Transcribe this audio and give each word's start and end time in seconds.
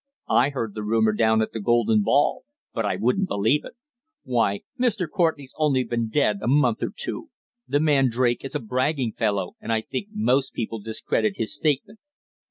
I 0.31 0.49
heard 0.49 0.73
the 0.73 0.81
rumour 0.81 1.13
down 1.13 1.43
at 1.43 1.51
the 1.53 1.59
Golden 1.59 2.01
Ball, 2.01 2.43
but 2.73 2.87
I 2.87 2.95
wouldn't 2.95 3.27
believe 3.27 3.63
it. 3.63 3.73
Why, 4.23 4.61
Mr. 4.79 5.07
Courtenay's 5.07 5.53
only 5.59 5.83
been 5.83 6.09
dead 6.09 6.39
a 6.41 6.47
month 6.47 6.81
or 6.81 6.89
two. 6.97 7.29
The 7.67 7.79
man 7.79 8.09
Drake 8.09 8.43
is 8.43 8.55
a 8.55 8.59
bragging 8.59 9.11
fellow, 9.13 9.57
and 9.61 9.71
I 9.71 9.81
think 9.81 10.07
most 10.11 10.53
people 10.53 10.79
discredit 10.81 11.35
his 11.37 11.55
statement." 11.55 11.99